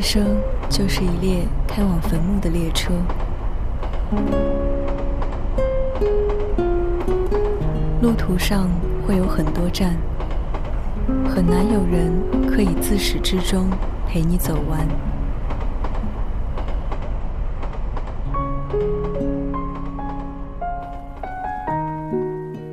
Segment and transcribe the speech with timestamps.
[0.00, 0.24] 人生
[0.70, 2.94] 就是一列开往坟墓的列车，
[8.00, 8.70] 路途上
[9.06, 9.94] 会有很多站，
[11.28, 12.10] 很难有人
[12.48, 13.68] 可以自始至终
[14.08, 14.88] 陪你走完。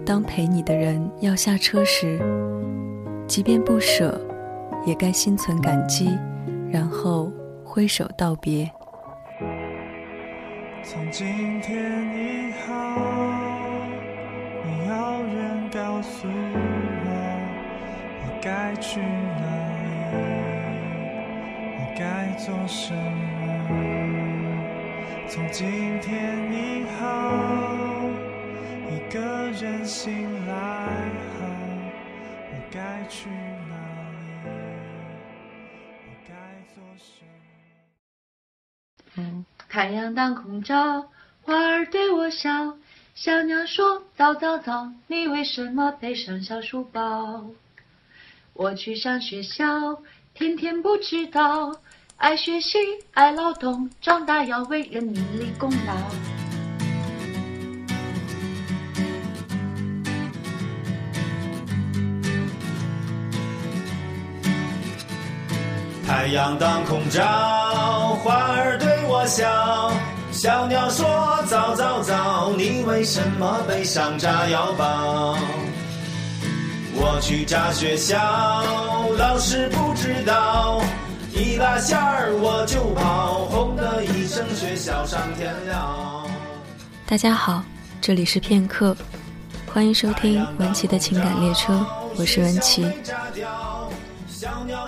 [0.06, 2.22] 当陪你的人要下车时，
[3.28, 4.18] 即便不舍，
[4.86, 6.18] 也该心存感激。
[6.72, 7.32] 然后
[7.64, 8.70] 挥手道别。
[10.84, 11.76] 从今天
[12.16, 12.74] 以后，
[14.64, 14.94] 没有
[15.36, 17.10] 人告诉我
[18.24, 19.06] 我该去哪
[19.84, 19.88] 里，
[21.78, 22.98] 我该做什么。
[25.28, 27.04] 从今天以后，
[28.90, 29.20] 一个
[29.52, 30.54] 人醒来
[31.34, 31.44] 后，
[32.50, 33.30] 我该去。
[39.70, 41.10] 太阳当空照，
[41.42, 42.78] 花儿对我笑，
[43.16, 47.46] 小鸟说：“早早早，你为什么背上小书包？”
[48.54, 50.02] 我去上学校，
[50.34, 51.80] 天天不迟到，
[52.16, 52.78] 爱学习，
[53.14, 56.37] 爱劳动，长大要为人民立功劳。
[66.28, 67.24] 太阳当空照，
[68.22, 69.94] 花儿对我笑，
[70.30, 71.08] 小鸟说
[71.48, 75.38] ：“早早早，你为什么背上炸药包？”
[77.00, 78.18] 我去炸学校，
[79.18, 80.82] 老师不知道，
[81.32, 86.26] 一拉线儿我就跑，轰的一声，学校上天了。
[87.06, 87.64] 大家好，
[88.02, 88.94] 这里是片刻，
[89.74, 91.86] 欢迎收听文琪的情感列车，
[92.18, 92.86] 我是文琪。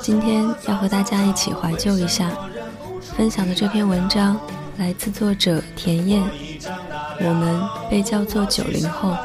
[0.10, 2.32] 今天要和大家一起怀旧一下，
[3.16, 4.42] 分享的这篇文章
[4.80, 6.24] 来自作者田燕。
[7.22, 7.62] 我们
[7.92, 9.16] 被叫做九零后。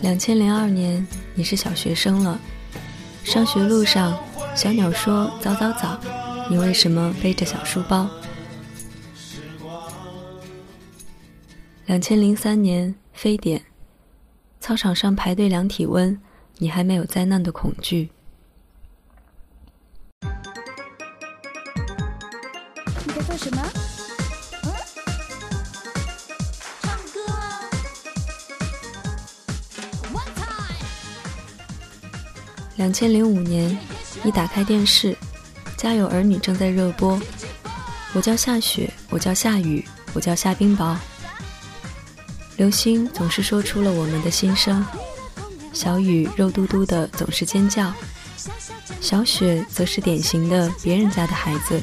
[0.00, 1.06] 两千零二年，
[1.36, 2.36] 你是小学生了。
[3.22, 4.18] 上学路上，
[4.52, 5.96] 小鸟说：“早早早，
[6.50, 8.08] 你为什么背着小书包？”
[11.86, 13.62] 两千零三年，非典。
[14.68, 16.20] 操场上排队量体温，
[16.58, 18.10] 你还没有灾难的恐惧。
[23.00, 23.62] 你在做什么？
[24.64, 24.70] 嗯，
[26.82, 27.20] 唱歌。
[32.76, 33.74] 两千零五年，
[34.22, 35.14] 一打开电视，
[35.78, 37.18] 《家有儿女》正在热播。
[38.12, 40.94] 我叫夏雪，我叫夏雨，我叫夏冰雹。
[42.58, 44.84] 流星总是说出了我们的心声，
[45.72, 47.92] 小雨肉嘟嘟的总是尖叫，
[49.00, 51.80] 小雪则是典型的别人家的孩子。《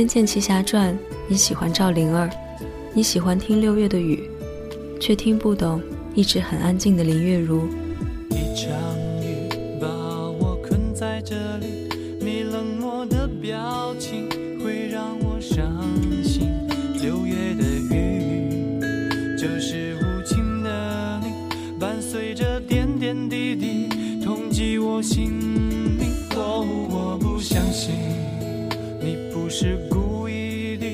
[0.00, 0.94] 仙剑奇侠传》，
[1.28, 2.30] 你喜欢赵灵儿，
[2.94, 4.30] 你喜欢听六月的雨，
[4.98, 5.78] 却听不懂
[6.14, 7.68] 一直很安静的林月如。
[8.30, 8.72] 一场
[9.20, 9.46] 雨
[9.78, 11.86] 把我困在这里，
[12.18, 14.26] 你冷漠的表情
[14.64, 15.78] 会让我伤
[16.24, 16.48] 心。
[17.02, 17.62] 六月的
[17.94, 18.80] 雨
[19.36, 23.86] 就是无情的你，伴随着点点滴滴，
[24.24, 25.38] 痛击我心
[25.98, 26.10] 灵。
[26.36, 28.19] 哦，我不相信。
[29.50, 30.86] 是故意的，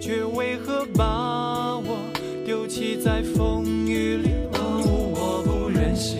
[0.00, 1.98] 却为何把我
[2.46, 4.30] 丢弃在风雨里？
[4.52, 6.14] 哦，我不忍心，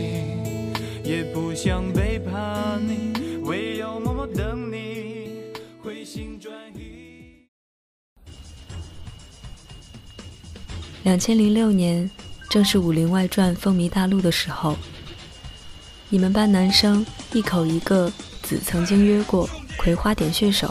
[1.04, 3.12] 也不想背叛你，
[3.44, 7.46] 唯有默默等你回心转意。
[11.04, 12.10] 两千零六年，
[12.50, 14.76] 正是《武林外传》风靡大陆的时候，
[16.08, 18.12] 你们班男生一口一个
[18.42, 20.68] “子曾经约过葵花点穴手”。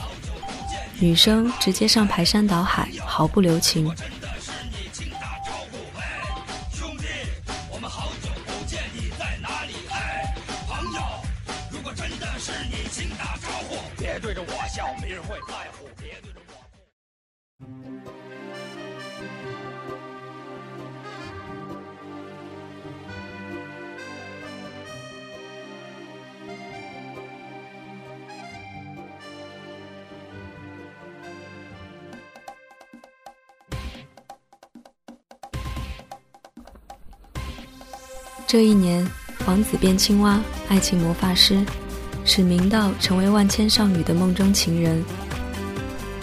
[1.03, 3.93] 女生直接上排山倒海，毫不留情。
[38.53, 39.03] 这一年，
[39.47, 40.39] 王子变青蛙，
[40.69, 41.65] 爱情魔法师，
[42.23, 45.03] 使明道成为万千少女的梦中情人。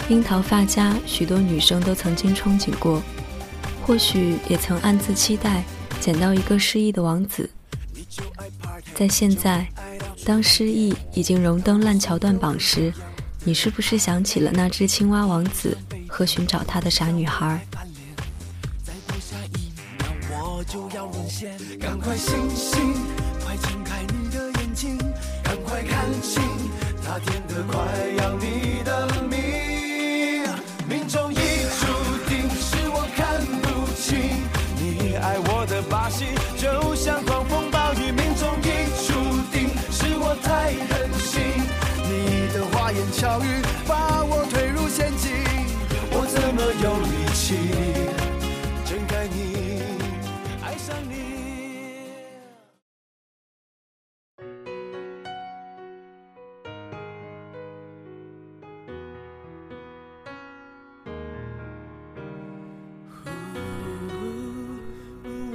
[0.07, 3.03] 樱桃发夹，许多女生都曾经憧憬过，
[3.85, 5.65] 或许也曾暗自期待
[5.99, 7.49] 捡到一个失意的王子。
[8.95, 9.67] 在现在，
[10.23, 12.93] 当失意已经荣登烂桥段榜时，
[13.43, 17.67] 你是不是想起了那只青蛙王子和寻找他的傻女孩？
[20.93, 22.93] 要沦陷赶快醒醒，
[23.45, 24.97] 快睁开你的眼睛，
[25.41, 26.41] 赶快看清，
[27.01, 27.79] 他甜得快
[28.17, 29.39] 要你的命。
[30.89, 31.37] 命中已
[31.79, 31.87] 注
[32.27, 34.19] 定，是我看不清
[34.75, 36.25] 你爱我的把戏，
[36.57, 38.11] 就像狂风暴雨。
[38.11, 38.67] 命中已
[39.07, 39.13] 注
[39.49, 41.41] 定，是我太任性，
[42.03, 43.60] 你的花言巧语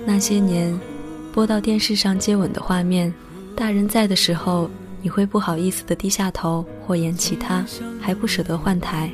[0.08, 0.78] 那些年，
[1.32, 3.12] 播到电视上接吻的画面，
[3.56, 4.70] 大人在的时候，
[5.02, 7.66] 你会不好意思的低下头或演其他，
[8.00, 9.10] 还不舍得换台。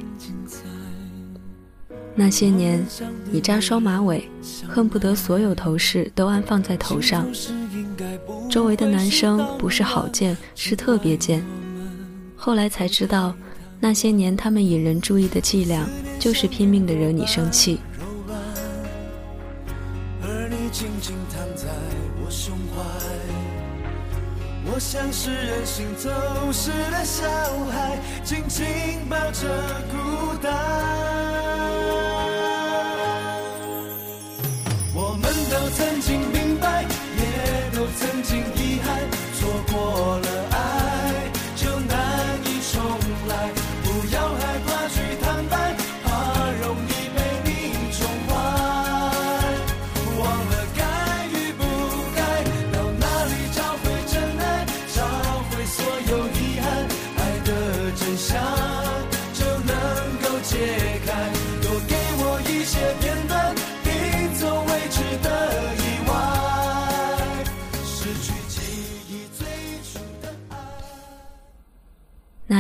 [2.14, 2.84] 那些年，
[3.30, 4.28] 你扎双马尾，
[4.68, 7.26] 恨不得所有头饰都安放在头上，
[8.50, 11.42] 周围的男生不是好贱，是特别贱。
[12.36, 13.34] 后来才知道，
[13.80, 15.88] 那些年他们引人注意的伎俩，
[16.20, 17.78] 就是拼命的惹你生气。
[24.84, 26.10] 像是任性走
[26.52, 27.24] 失的小
[27.70, 29.48] 孩，紧紧抱着
[29.90, 30.52] 孤单。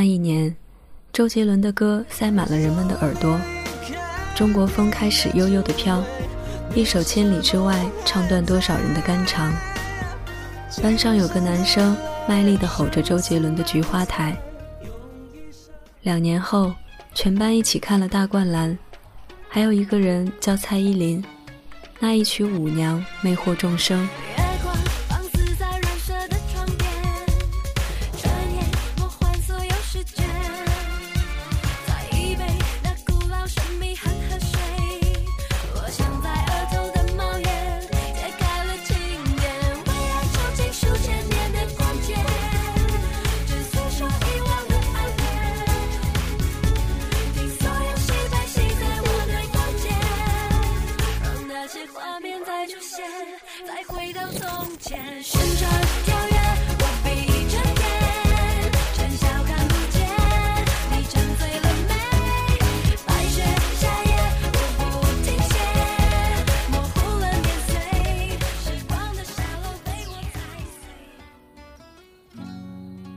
[0.02, 0.52] 那一年，
[1.12, 3.40] 周杰伦的歌塞满了人们的耳朵，
[4.34, 6.02] 中国风开始悠悠的飘，
[6.74, 9.54] 一首《千里之外》唱断多少人的肝肠。
[10.82, 11.96] 班上有个男生
[12.28, 14.36] 卖力地吼着周杰伦的《菊花台》。
[16.00, 16.74] 两年后，
[17.14, 18.72] 全班一起看了《大灌篮》，
[19.48, 21.24] 还有一个人叫蔡依林，
[22.00, 24.08] 那一曲《舞娘》魅惑众生。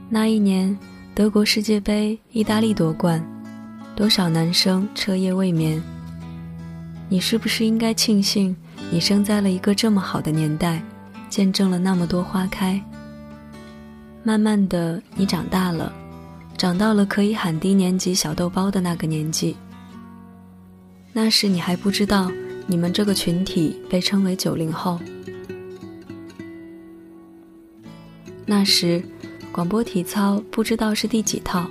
[0.08, 0.74] 那一年，
[1.14, 3.22] 德国世界杯，意大利夺冠，
[3.94, 5.82] 多少男生彻夜未眠。
[7.10, 8.56] 你是不是应该庆幸，
[8.90, 10.82] 你生在了一个这么好的年代，
[11.28, 12.82] 见证了那么多花开？
[14.22, 15.92] 慢慢的，你长大了，
[16.56, 19.56] 长到了可以喊低年级小豆包的那个年纪。
[21.12, 22.30] 那时你还不知道，
[22.66, 24.98] 你们这个群体被称为九零后。
[28.44, 29.02] 那时，
[29.50, 31.68] 广播体操不知道是第几套，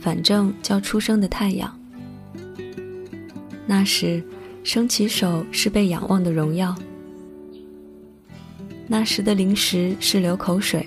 [0.00, 1.78] 反正叫出生的太阳。
[3.66, 4.22] 那时，
[4.64, 6.74] 升旗手是被仰望的荣耀。
[8.92, 10.84] 那时的零食是流口水。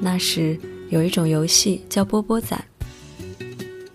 [0.00, 0.58] 那时
[0.90, 2.62] 有一种游戏叫波波攒。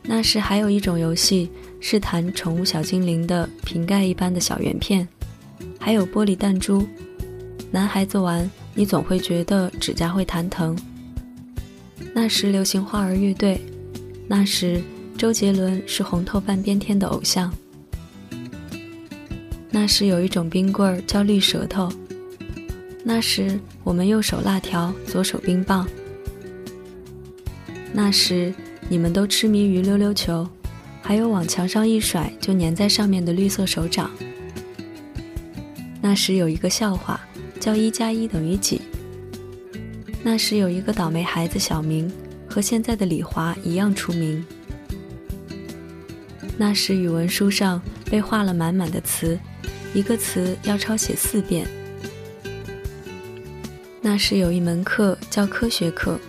[0.01, 1.51] 那时还有一种游戏
[1.81, 5.05] 是弹宠物小精灵的瓶盖一般的小圆片，
[5.77, 6.87] 还有玻璃弹珠。
[7.69, 10.73] 男孩子玩，你总会觉得指甲会弹疼。
[12.13, 13.59] 那时流行花儿乐队，
[14.25, 14.81] 那时
[15.17, 17.53] 周杰伦是红透半边天的偶像。
[19.69, 21.91] 那时有一种冰棍儿叫绿舌头，
[23.03, 25.87] 那时我们右手辣条，左手冰棒。
[27.91, 28.53] 那时
[28.87, 30.47] 你们都痴迷于溜溜球，
[31.01, 34.11] 还有往墙上一甩就粘在上面的绿色手掌。
[35.99, 37.19] 那时有一个笑话，
[37.59, 38.81] 叫一加一等于几。
[40.23, 42.11] 那时有一个倒霉孩子小明，
[42.47, 44.45] 和现在的李华一样出名。
[46.57, 49.37] 那时语文书上被画了满满的词，
[49.93, 51.67] 一个词要抄写四遍。
[54.11, 56.19] 那时有一门课叫科学课，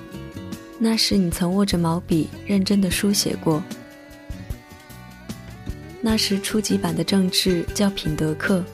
[0.79, 3.61] 那时你曾握着毛笔认真的书写过。
[6.01, 8.65] 那时初级版的政治叫品德课，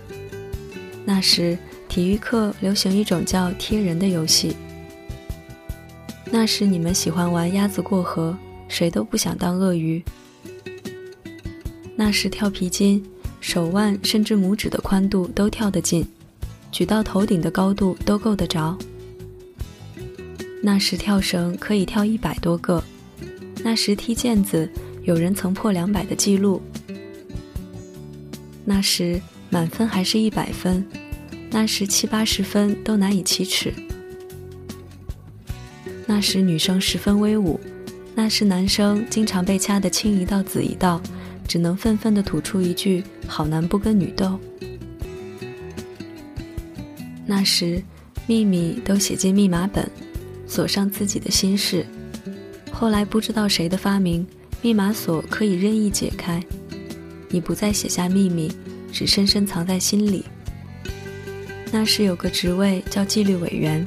[1.06, 1.56] 那时
[1.88, 4.54] 体育课流行一种叫贴人的游戏。
[6.30, 8.36] 那时你们喜欢玩鸭子过河，
[8.68, 10.04] 谁都不想当鳄鱼。
[11.96, 13.02] 那时跳皮筋，
[13.40, 16.06] 手腕甚至拇指的宽度都跳得进，
[16.70, 18.76] 举到头顶的高度都够得着。
[20.62, 22.82] 那时跳绳可以跳一百多个，
[23.62, 24.68] 那时踢毽子
[25.02, 26.60] 有人曾破两百的记录。
[28.64, 30.84] 那时满分还是一百分，
[31.50, 33.72] 那时七八十分都难以启齿。
[36.06, 37.58] 那时女生十分威武，
[38.14, 41.00] 那时男生经常被掐得青一道紫一道，
[41.46, 44.38] 只能愤愤地吐出一句“好男不跟女斗”。
[47.24, 47.82] 那时，
[48.26, 49.88] 秘密都写进密码本，
[50.58, 51.86] 锁上自己的心事。
[52.72, 54.26] 后来不知道谁的发明，
[54.60, 56.42] 密码锁可以任意解开，
[57.28, 58.50] 你不再写下秘密，
[58.92, 60.24] 只深深藏在心里。
[61.70, 63.86] 那时有个职位叫纪律委员。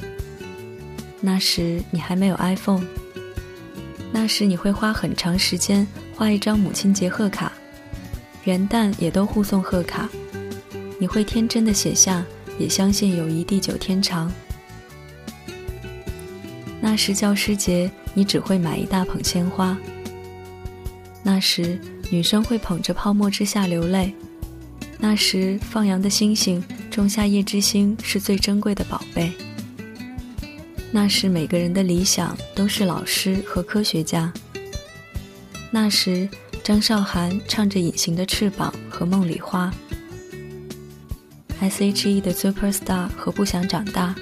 [1.20, 2.86] 那时你还没有 iPhone，
[4.14, 5.86] 那时你会花很长时间
[6.16, 7.52] 画一张母亲节贺卡，
[8.46, 10.08] 元旦也都互送贺卡，
[10.98, 12.26] 你会天真的写下，
[12.58, 14.32] 也相信友谊地久天长。
[16.82, 19.78] 那时教师节你只会买一大捧鲜花，
[21.24, 24.14] 那时女生会捧着泡沫之夏流泪，
[25.00, 29.32] 那时放羊的星星种下叶之星是最珍贵的宝贝。
[30.92, 34.34] 那时每个人的理想都是老师和科学家。
[35.70, 36.28] 那时
[36.64, 39.72] 张韶涵唱着《隐形的翅膀》和《梦里花》
[41.62, 44.16] ，S.H.E 的《Superstar》和《不想长大》。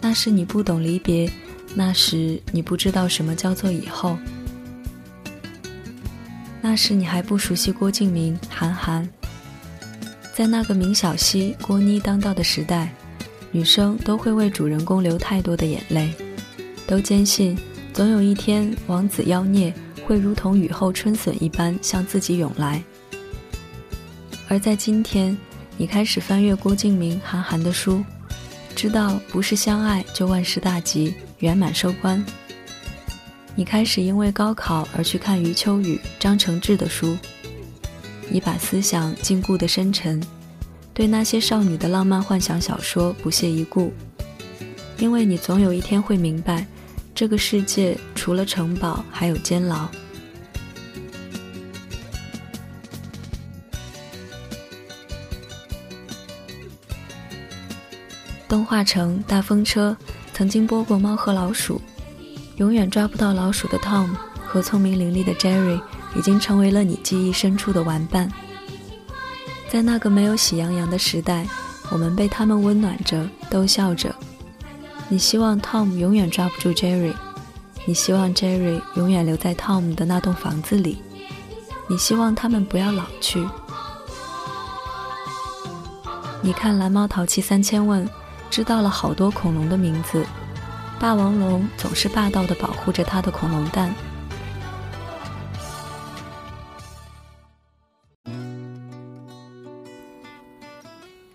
[0.00, 1.30] 那是你不懂离别，
[1.74, 4.18] 那时你不知道什么叫做以后。
[6.60, 9.08] 那时你还不熟悉郭敬明、韩寒。
[10.34, 12.92] 在那个明晓溪、郭妮当道的时代。
[13.54, 16.10] 女生都会为主人公流太多的眼泪，
[16.86, 17.54] 都坚信
[17.92, 19.70] 总有一天王子妖孽
[20.06, 22.82] 会如同雨后春笋一般向自己涌来。
[24.48, 25.36] 而在今天，
[25.76, 28.02] 你开始翻阅郭敬明、韩寒的书，
[28.82, 32.20] 知道不是相爱就万事大吉、圆满收官。
[33.54, 37.16] 你开始因为高考而去看余秋雨、张承志的书，
[38.28, 40.20] 你把思想禁锢得深沉。
[40.92, 43.92] 对那些少女的浪漫幻想小说不屑一顾，
[44.98, 46.66] 因为你总有一天会明白，
[47.14, 49.88] 这个世界除了城堡还有监牢。
[58.52, 59.96] 动画城大风车
[60.34, 61.76] 曾经播过《猫和老鼠》，
[62.56, 64.10] 永远抓不到老鼠的 Tom
[64.44, 65.80] 和聪明伶俐的 Jerry
[66.14, 68.30] 已经成为了你记忆深处的玩伴。
[69.70, 71.46] 在那个没有喜羊羊的时代，
[71.90, 74.14] 我们被他们温暖着，逗笑着。
[75.08, 77.14] 你希望 Tom 永远抓不住 Jerry，
[77.86, 81.02] 你希望 Jerry 永远留在 Tom 的那栋房子里，
[81.88, 83.48] 你希望他们不要老去。
[86.42, 88.06] 你看《蓝猫淘气三千问》，
[88.52, 90.26] 知道了好多恐龙的名字。
[91.00, 93.92] 霸王龙总是霸道的保护着他的恐龙蛋。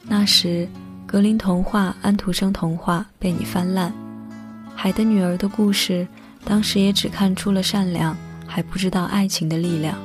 [0.03, 0.69] 那时，
[1.07, 3.91] 格林童话、安徒生童话被你翻烂，
[4.75, 6.07] 《海的女儿》的故事，
[6.45, 9.97] 当时也只看出了善良，还不知道爱情的力量。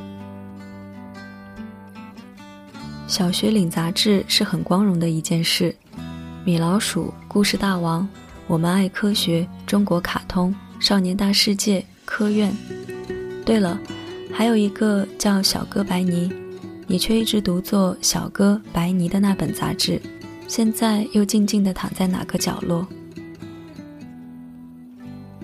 [3.07, 5.77] 小学领杂志是很光荣的一件事，
[6.45, 8.09] 米老鼠、故事大王、
[8.49, 12.53] 我们爱科学、中国卡通、少年大世界、科院。
[13.47, 13.79] 对了，
[14.33, 16.33] 还有一个叫小哥白尼。
[16.89, 20.03] 你却一直读作小哥白尼的那本杂志，
[20.49, 22.85] 现在又静静地躺在哪个角落？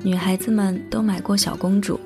[0.03, 1.99] 女孩子们都买过小公主，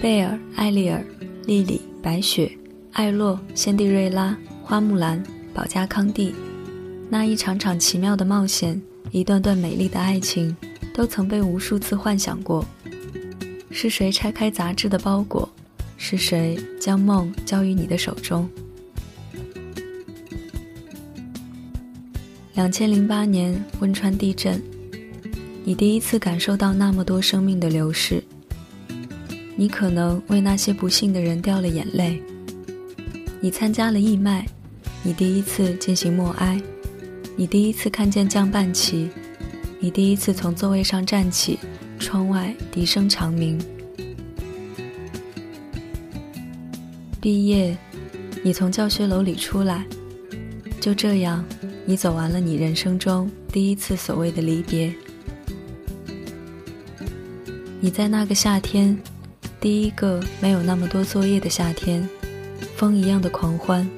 [0.00, 1.04] 贝尔、艾丽尔、
[1.46, 2.56] 莉莉、白雪、
[2.92, 5.20] 艾洛、仙蒂瑞拉、花木兰、
[5.52, 6.32] 保加康帝，
[7.14, 10.54] 那一场场奇妙的冒险，一段段美丽的爱情，
[10.92, 12.66] 都曾被无数次幻想过。
[13.70, 15.48] 是谁拆开杂志的包裹？
[15.96, 18.50] 是谁将梦交于你的手中？
[22.54, 24.60] 两千零八年汶川地震，
[25.62, 28.20] 你第一次感受到那么多生命的流逝。
[29.54, 32.20] 你可能为那些不幸的人掉了眼泪。
[33.40, 34.44] 你参加了义卖，
[35.04, 36.60] 你第一次进行默哀，
[37.36, 39.10] 你第一次看见降半旗，
[39.80, 41.58] 你第一次从座位上站起，
[41.98, 43.60] 窗外笛声长鸣。
[47.20, 47.76] 毕业，
[48.42, 49.84] 你从教学楼里出来，
[50.80, 51.44] 就这样，
[51.84, 54.94] 你走完了你人生中第一次所谓的离别。
[57.80, 58.96] 你在那个夏天，
[59.60, 62.08] 第一个没有那么多作业的夏天。
[62.76, 63.88] 风一样的狂欢，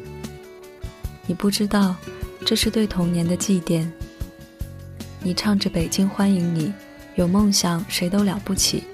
[1.26, 1.96] 你不知道，
[2.46, 3.84] 这是对童年的祭奠。
[5.20, 6.68] 你唱着《北京欢迎你》，
[7.16, 8.84] 有梦想谁都了不起，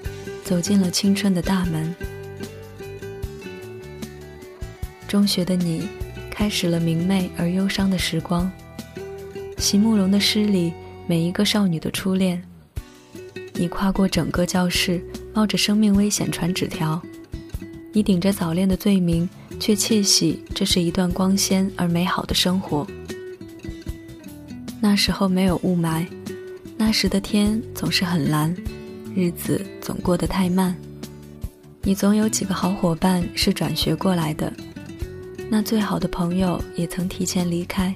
[0.43, 1.93] 走进了青春的大门。
[5.07, 5.87] 中学的你，
[6.31, 8.51] 开始了明媚而忧伤的时光。
[9.59, 10.73] 席慕容的诗里，
[11.05, 12.43] 每一个少女的初恋。
[13.53, 14.99] 你跨过整个教室，
[15.31, 16.99] 冒着生命危险传纸条。
[17.91, 19.29] 你顶着早恋的罪名。
[19.59, 22.85] 却窃喜，这是一段光鲜而美好的生活。
[24.85, 26.05] 那时候没有雾霾，
[26.75, 28.53] 那时的天总是很蓝，
[29.15, 30.75] 日子总过得太慢。
[31.83, 34.51] 你总有几个好伙伴是转学过来的，
[35.49, 37.95] 那最好的朋友也曾提前离开。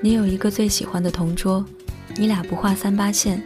[0.00, 1.66] 你有一个最喜欢的同桌，
[2.16, 3.42] 你俩不画三八线。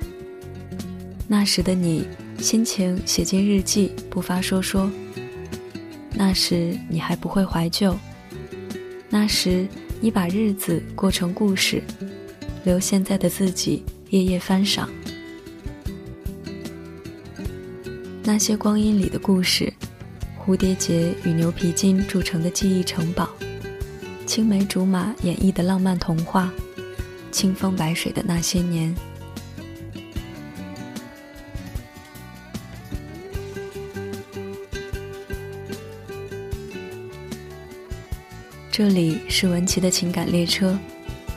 [1.26, 2.06] 那时的你，
[2.38, 4.90] 心情写进日记，不发说说。
[6.12, 7.96] 那时你还不会怀旧，
[9.08, 9.66] 那时
[10.00, 11.82] 你把日子过成故事，
[12.64, 14.88] 留现在的自己夜夜翻赏。
[18.22, 19.72] 那些光阴里的故事，
[20.38, 23.28] 蝴蝶结与牛皮筋铸成的记忆城堡，
[24.24, 26.52] 青梅竹马演绎的浪漫童话，
[27.32, 28.94] 清风白水的那些年。
[38.78, 40.78] 这里是文琪的情感列车，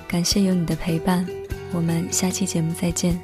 [0.07, 1.25] 感谢有你的陪伴，
[1.71, 3.19] 我们下期节目再见。